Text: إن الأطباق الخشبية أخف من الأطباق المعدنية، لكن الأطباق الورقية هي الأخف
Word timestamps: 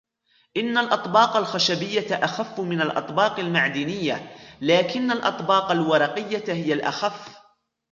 إن 0.57 0.77
الأطباق 0.77 1.37
الخشبية 1.37 2.25
أخف 2.25 2.59
من 2.59 2.81
الأطباق 2.81 3.39
المعدنية، 3.39 4.35
لكن 4.61 5.11
الأطباق 5.11 5.71
الورقية 5.71 6.53
هي 6.53 6.73
الأخف 6.73 7.35